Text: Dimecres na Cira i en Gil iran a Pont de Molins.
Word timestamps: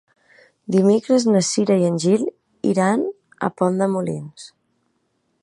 Dimecres 0.75 1.27
na 1.33 1.41
Cira 1.49 1.77
i 1.81 1.85
en 1.89 1.99
Gil 2.05 2.25
iran 2.71 3.07
a 3.49 3.53
Pont 3.61 3.79
de 3.83 3.91
Molins. 3.99 4.49